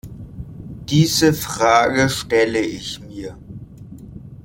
[0.89, 3.37] Diese Frage stelle ich mir.